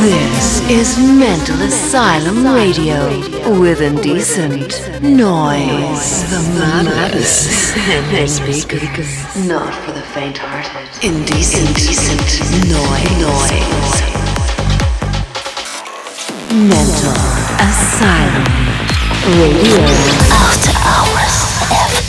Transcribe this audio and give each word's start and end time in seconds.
This 0.00 0.60
is 0.70 0.98
Mental 0.98 1.60
Asylum 1.60 2.46
Radio 2.54 3.06
with 3.60 3.82
indecent 3.82 4.80
noise. 5.02 6.24
The 6.30 6.40
maddest 6.58 7.76
in 7.76 8.26
speakers. 8.26 9.46
Not 9.46 9.74
for 9.84 9.92
the 9.92 10.00
faint-hearted. 10.00 11.04
Indecent, 11.04 11.68
indecent 11.68 12.40
noise. 13.20 14.00
Mental 16.50 17.12
Asylum 17.60 18.48
Radio. 19.36 19.84
After 20.32 20.72
Hours 20.80 21.99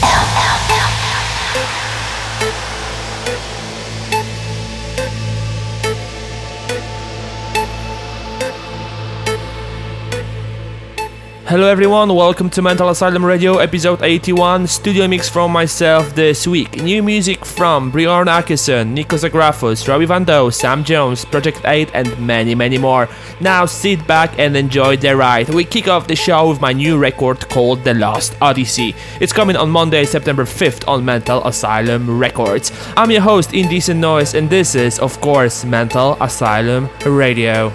Hello 11.52 11.68
everyone, 11.68 12.08
welcome 12.14 12.48
to 12.48 12.62
Mental 12.62 12.88
Asylum 12.88 13.22
Radio 13.22 13.58
episode 13.58 14.02
81, 14.02 14.66
studio 14.66 15.06
mix 15.06 15.28
from 15.28 15.52
myself 15.52 16.14
this 16.14 16.46
week. 16.46 16.82
New 16.82 17.02
music 17.02 17.44
from 17.44 17.90
Bjorn 17.90 18.26
Akesson, 18.26 18.96
Nikos 18.96 19.28
Agrafos, 19.28 19.86
Robbie 19.86 20.06
Van 20.06 20.24
Doe, 20.24 20.48
Sam 20.48 20.82
Jones, 20.82 21.26
Project 21.26 21.60
8 21.66 21.90
and 21.92 22.18
many 22.18 22.54
many 22.54 22.78
more. 22.78 23.06
Now 23.38 23.66
sit 23.66 24.06
back 24.06 24.38
and 24.38 24.56
enjoy 24.56 24.96
the 24.96 25.14
ride. 25.14 25.50
We 25.50 25.64
kick 25.64 25.88
off 25.88 26.06
the 26.06 26.16
show 26.16 26.48
with 26.48 26.62
my 26.62 26.72
new 26.72 26.96
record 26.96 27.46
called 27.50 27.84
The 27.84 27.92
Lost 27.92 28.34
Odyssey. 28.40 28.94
It's 29.20 29.34
coming 29.34 29.56
on 29.56 29.68
Monday, 29.68 30.06
September 30.06 30.44
5th 30.44 30.88
on 30.88 31.04
Mental 31.04 31.46
Asylum 31.46 32.18
Records. 32.18 32.72
I'm 32.96 33.10
your 33.10 33.20
host 33.20 33.52
Indecent 33.52 34.00
Noise 34.00 34.32
and 34.32 34.48
this 34.48 34.74
is 34.74 34.98
of 34.98 35.20
course 35.20 35.66
Mental 35.66 36.16
Asylum 36.18 36.88
Radio. 37.04 37.74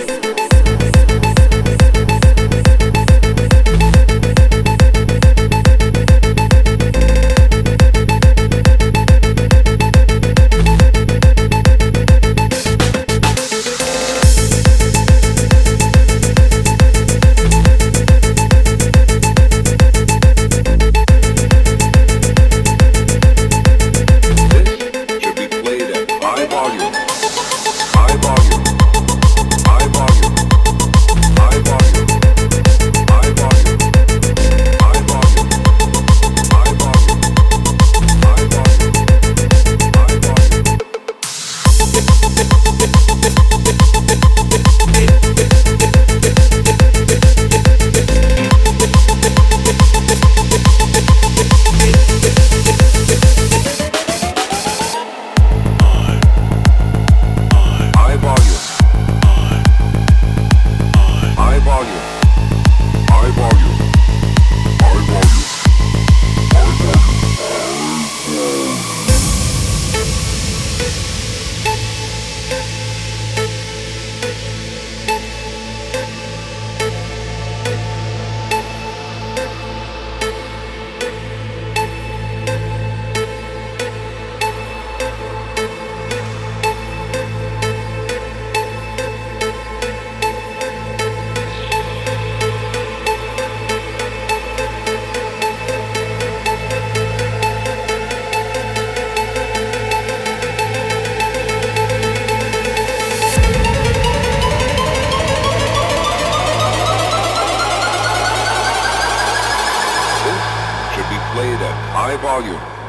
volume. 112.21 112.80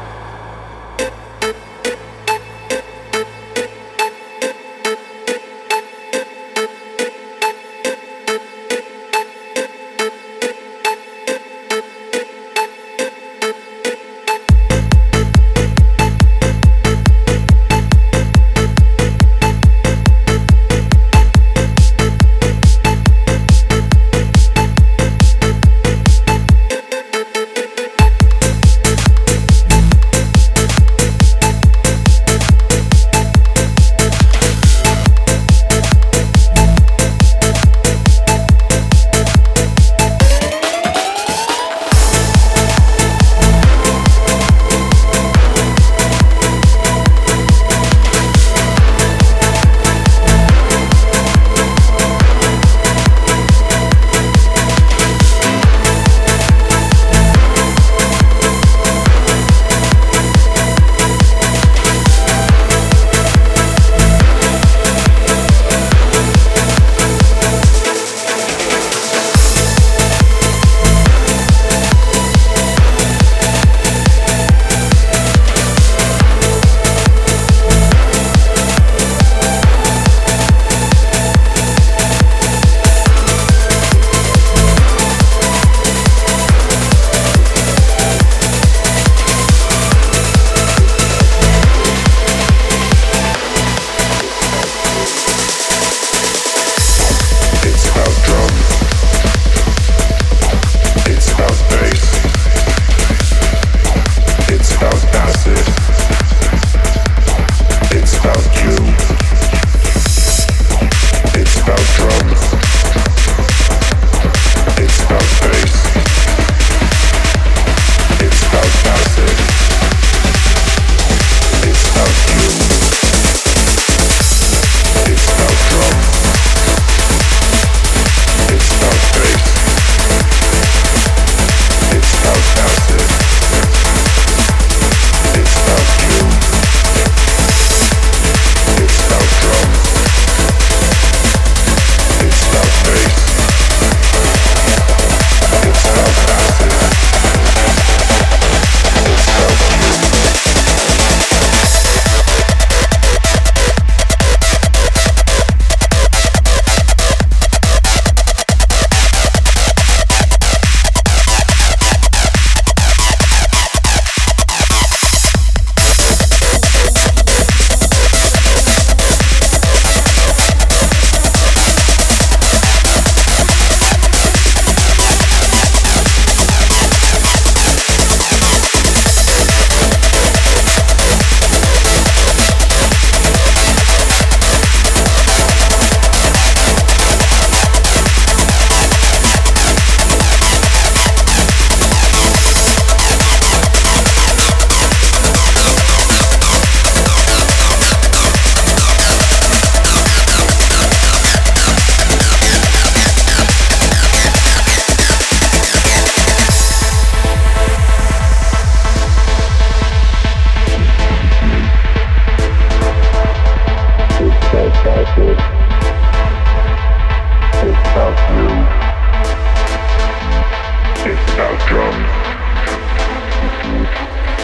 drum. 221.67 221.95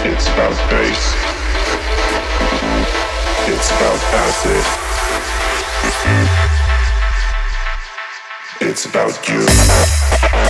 It's 0.05 0.27
about 0.27 0.57
bass. 0.69 1.15
It's 3.47 3.69
about 3.71 4.01
acid. 4.25 4.65
It's 8.61 8.85
about 8.85 9.27
you. 9.27 10.48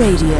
Radio 0.00 0.39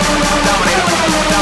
Dame, 0.31 1.29
dame. 1.29 1.40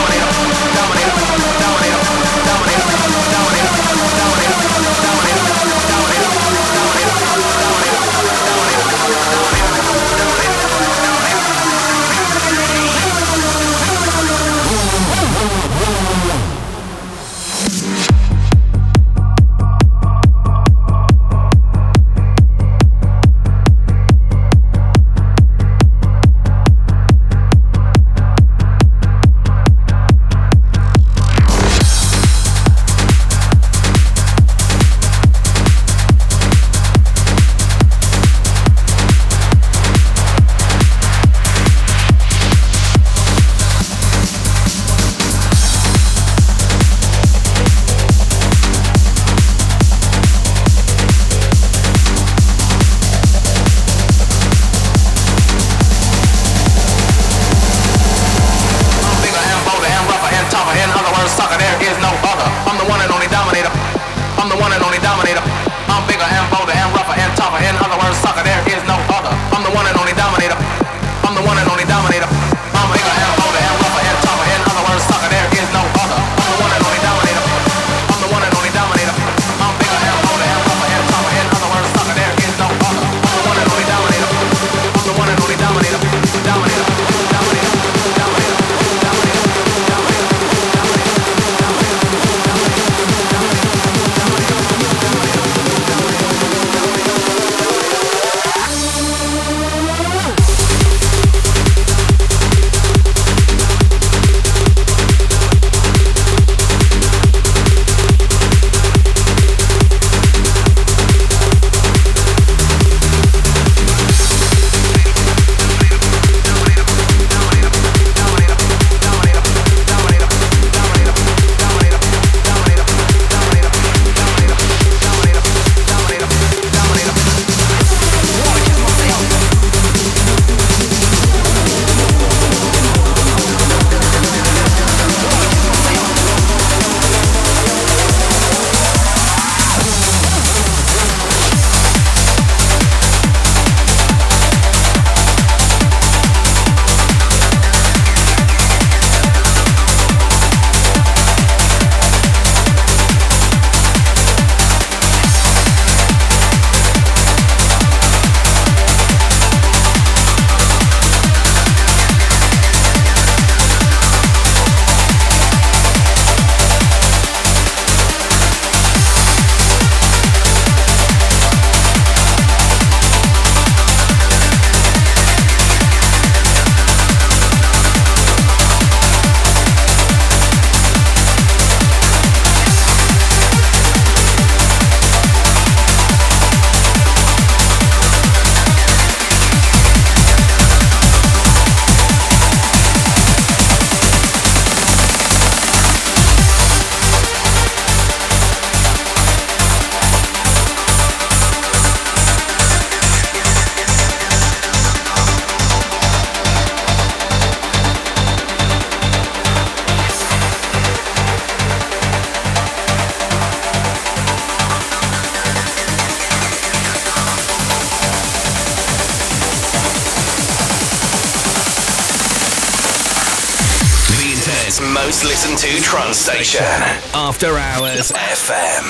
After 227.41 227.55
Hours 227.55 228.11
FM. 228.11 228.83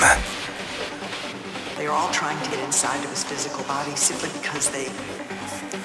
They 1.78 1.86
are 1.86 1.94
all 1.94 2.10
trying 2.10 2.44
to 2.44 2.50
get 2.50 2.58
inside 2.66 2.98
of 3.04 3.12
his 3.12 3.24
physical 3.24 3.64
body 3.66 3.96
simply 3.96 4.30
because 4.42 4.72
they 4.72 4.86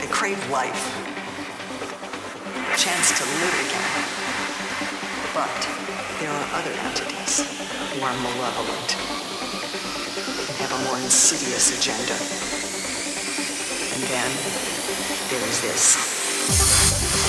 they 0.00 0.08
crave 0.08 0.40
life. 0.48 0.72
A 2.56 2.76
chance 2.78 3.12
to 3.20 3.24
live 3.36 3.54
again. 3.68 3.92
But 5.36 5.52
there 6.20 6.32
are 6.32 6.48
other 6.56 6.72
entities 6.88 7.44
who 7.92 8.00
are 8.00 8.16
malevolent 8.24 8.96
and 10.48 10.56
have 10.56 10.72
a 10.72 10.80
more 10.88 10.96
insidious 11.04 11.68
agenda. 11.76 12.16
And 13.92 14.02
then 14.08 14.30
there 15.28 15.44
is 15.50 15.60
this. 15.60 17.23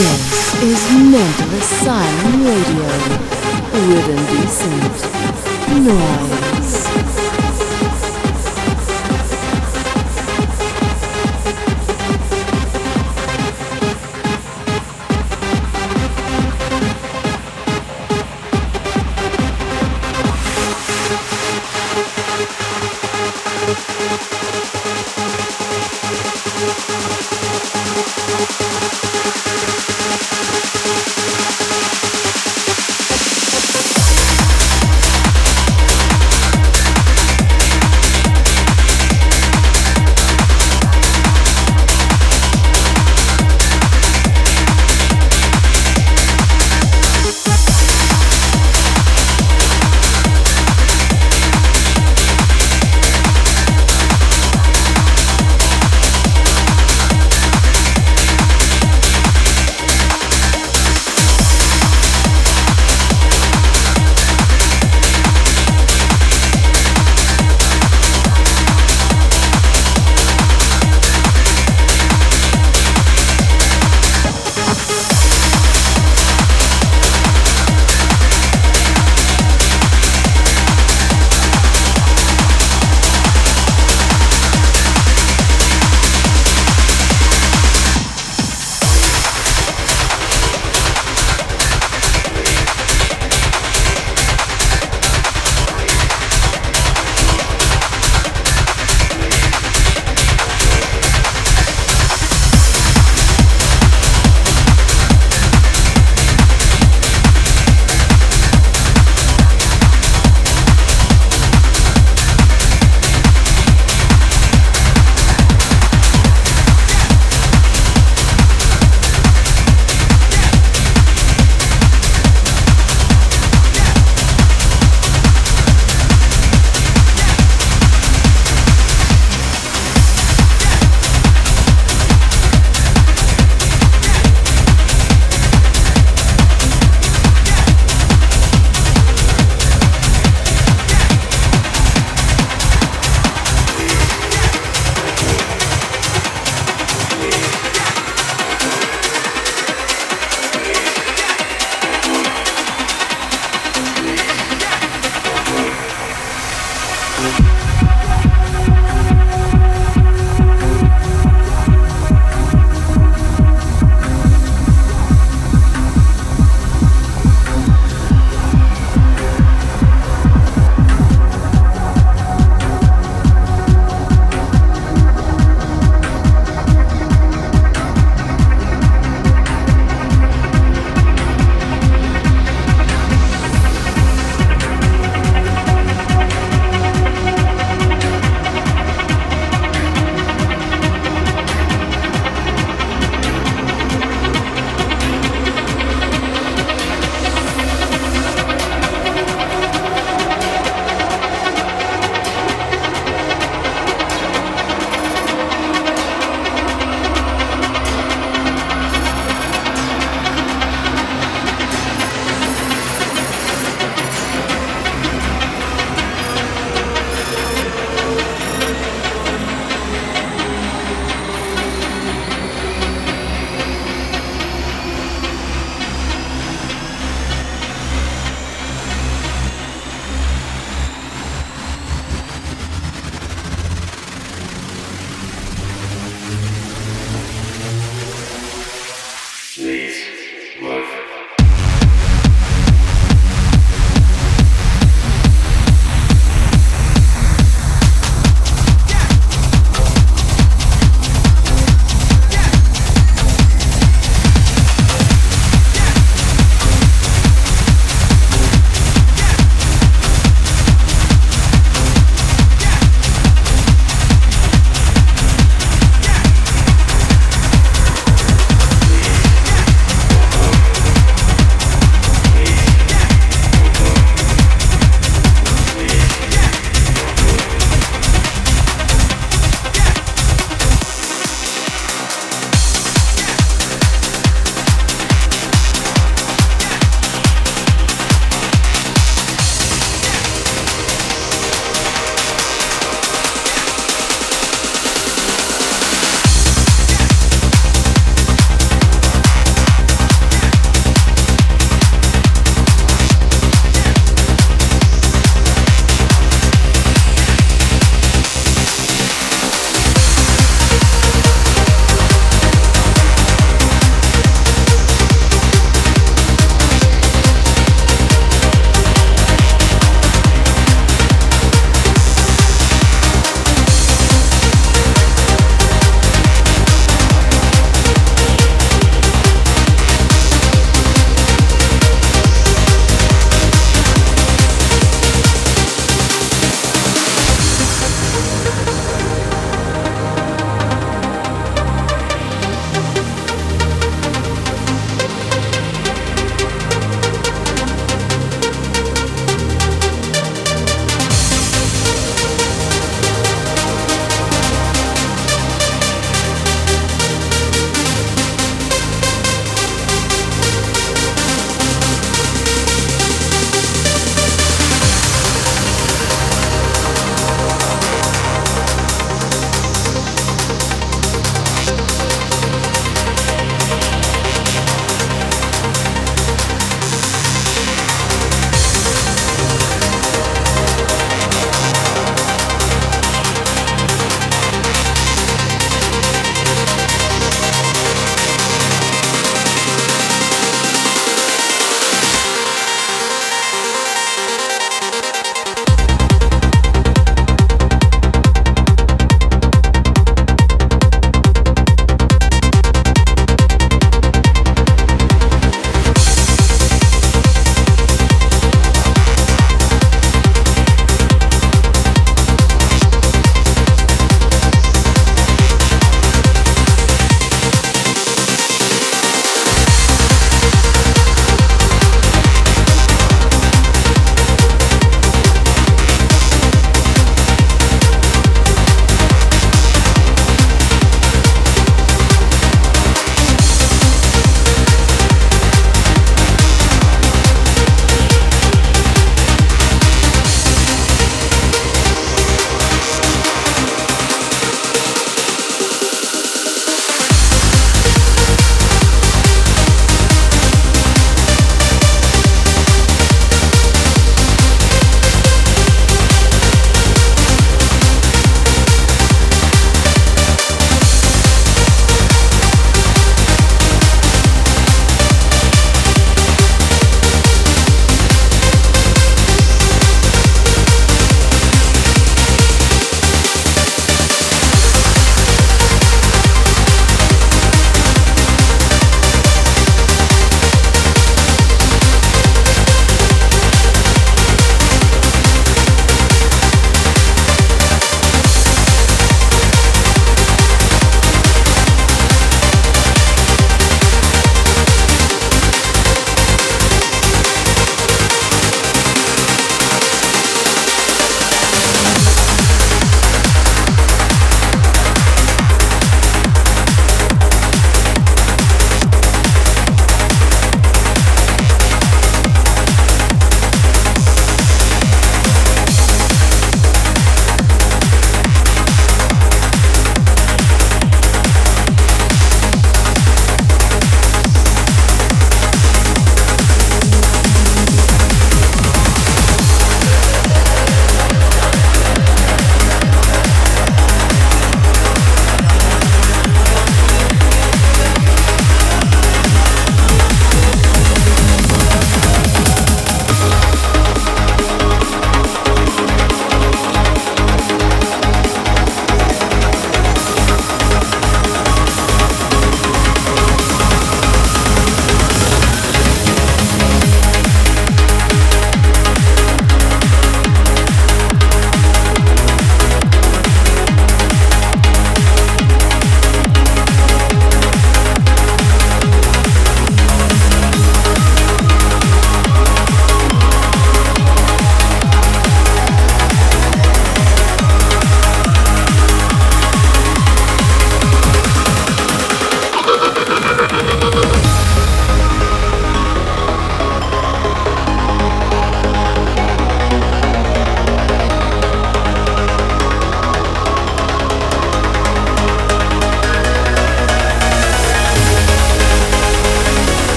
This 0.00 0.62
is 0.62 0.92
Mental 0.92 1.58
Asylum 1.58 2.46
Radio 2.46 2.88
with 3.86 4.08
Indecent. 4.08 4.96
noise. 5.84 6.89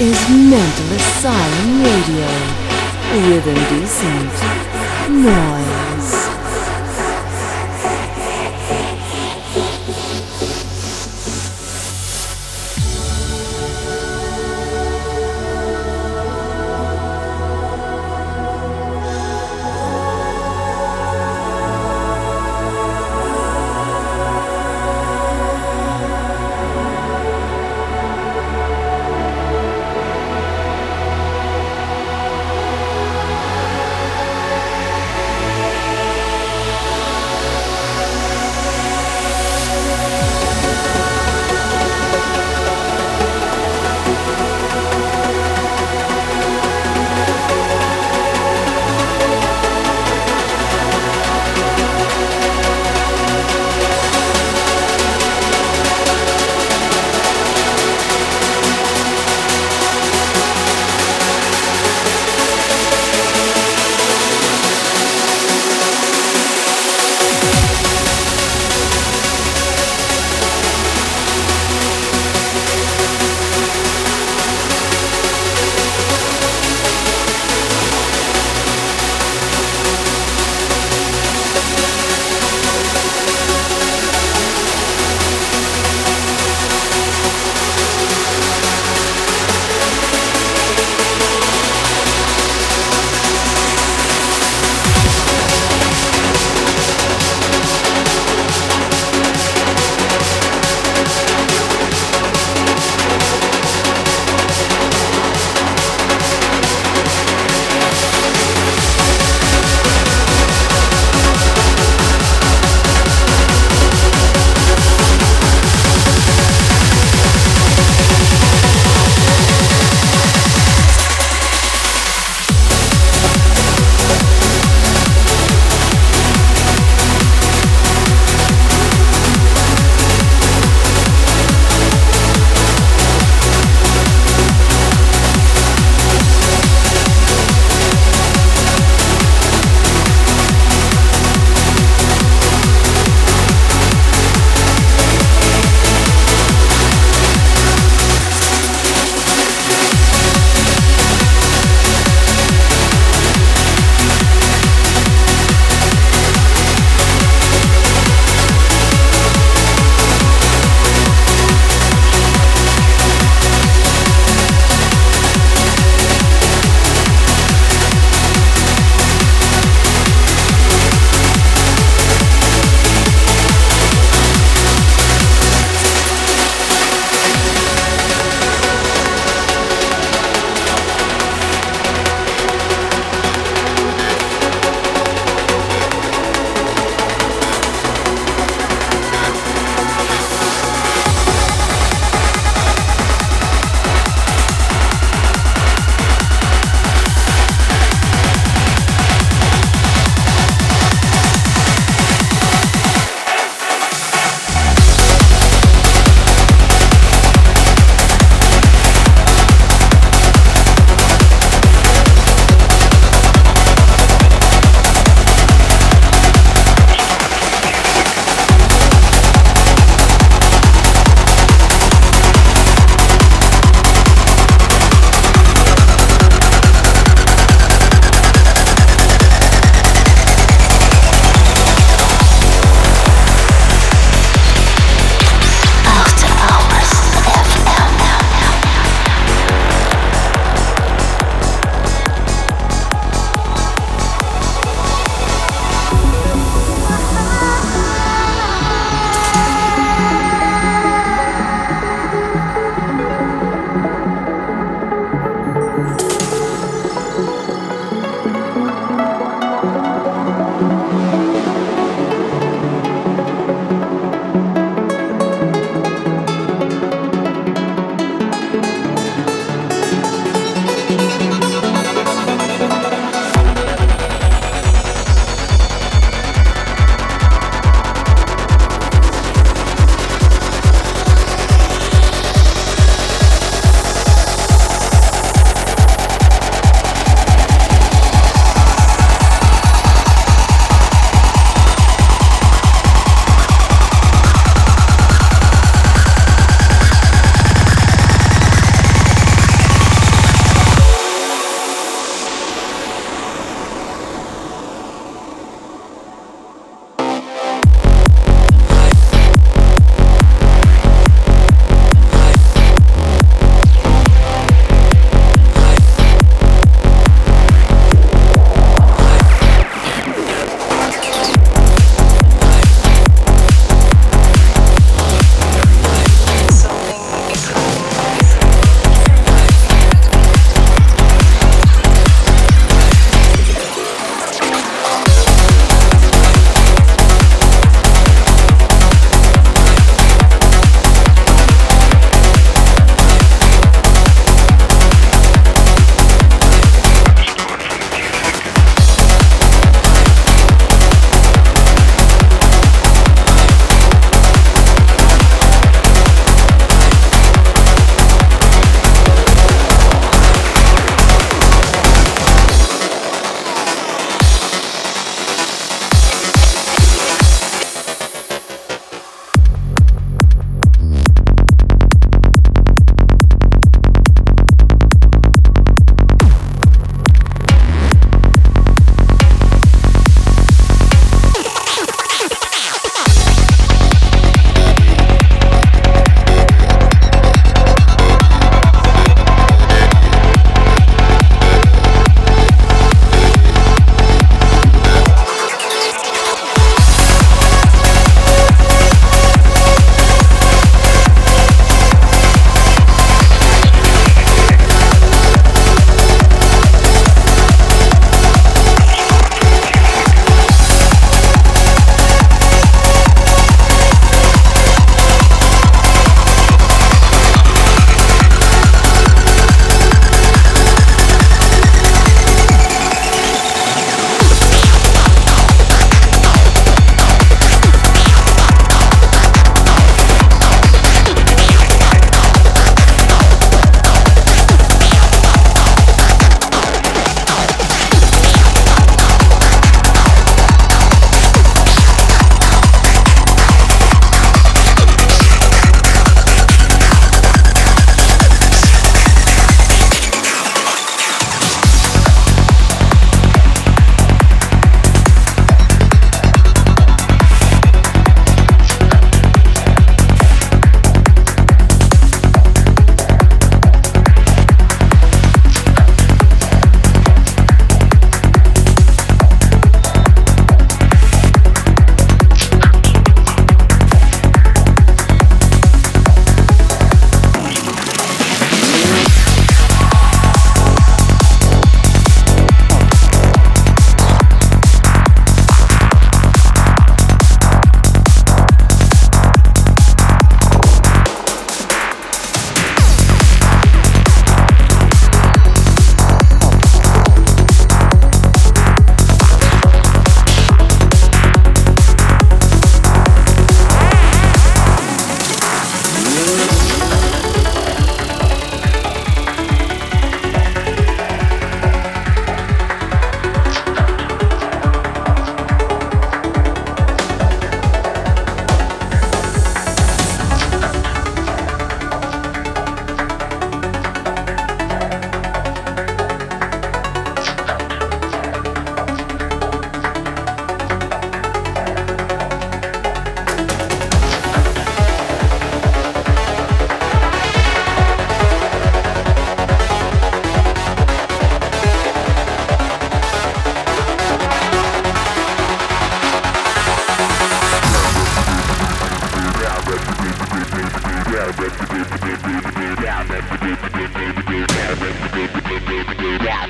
Is 0.00 0.30
Mental 0.30 0.96
Asylum 0.96 1.82
Radio 1.82 2.26
with 3.12 3.46
indecent 3.46 4.32
noise. 5.10 5.69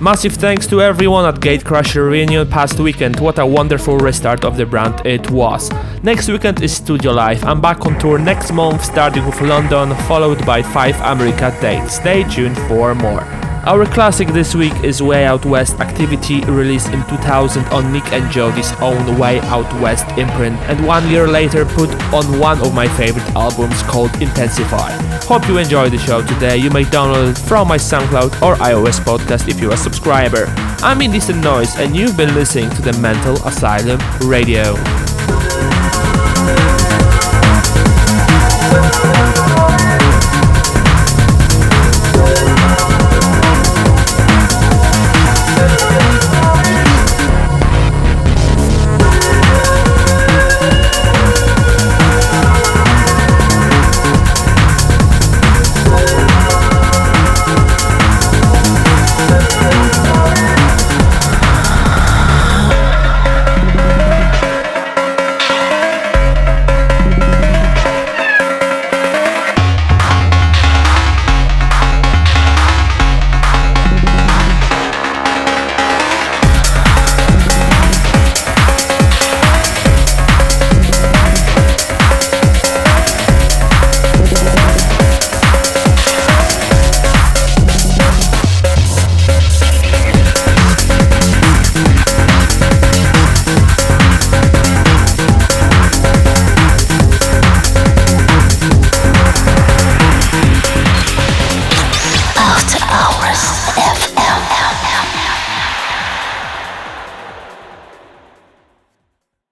Massive 0.00 0.34
thanks 0.34 0.68
to 0.68 0.80
everyone 0.80 1.24
at 1.24 1.40
Gatecrasher 1.40 2.08
Reunion 2.08 2.48
past 2.48 2.78
weekend. 2.78 3.18
What 3.18 3.40
a 3.40 3.44
wonderful 3.44 3.98
restart 3.98 4.44
of 4.44 4.56
the 4.56 4.64
brand 4.64 5.04
it 5.04 5.28
was. 5.28 5.72
Next 6.04 6.28
weekend 6.28 6.62
is 6.62 6.76
Studio 6.76 7.10
Live. 7.10 7.42
I'm 7.42 7.60
back 7.60 7.84
on 7.84 7.98
tour 7.98 8.16
next 8.16 8.52
month, 8.52 8.84
starting 8.84 9.26
with 9.26 9.40
London, 9.40 9.96
followed 10.06 10.46
by 10.46 10.62
five 10.62 10.94
America 11.00 11.52
dates. 11.60 11.94
Stay 11.94 12.22
tuned 12.22 12.56
for 12.68 12.94
more. 12.94 13.47
Our 13.68 13.84
classic 13.84 14.28
this 14.28 14.54
week 14.54 14.72
is 14.82 15.02
Way 15.02 15.26
Out 15.26 15.44
West 15.44 15.78
Activity, 15.78 16.40
released 16.46 16.88
in 16.88 17.06
2000 17.06 17.66
on 17.66 17.92
Nick 17.92 18.10
and 18.14 18.32
Jody's 18.32 18.72
own 18.80 19.18
Way 19.18 19.40
Out 19.40 19.70
West 19.82 20.06
imprint, 20.16 20.56
and 20.70 20.86
one 20.86 21.06
year 21.10 21.28
later 21.28 21.66
put 21.66 21.90
on 22.14 22.38
one 22.38 22.58
of 22.62 22.72
my 22.72 22.88
favorite 22.88 23.28
albums 23.36 23.82
called 23.82 24.10
Intensify. 24.22 24.90
Hope 25.24 25.46
you 25.48 25.58
enjoyed 25.58 25.92
the 25.92 25.98
show 25.98 26.26
today. 26.26 26.56
You 26.56 26.70
may 26.70 26.84
download 26.84 27.32
it 27.32 27.38
from 27.46 27.68
my 27.68 27.76
SoundCloud 27.76 28.40
or 28.40 28.54
iOS 28.56 29.00
podcast 29.00 29.50
if 29.50 29.60
you're 29.60 29.74
a 29.74 29.76
subscriber. 29.76 30.46
I'm 30.80 31.02
Indecent 31.02 31.44
Noise, 31.44 31.76
and 31.76 31.94
you've 31.94 32.16
been 32.16 32.34
listening 32.34 32.70
to 32.70 32.80
the 32.80 32.94
Mental 32.94 33.34
Asylum 33.46 34.00
Radio. 34.26 34.76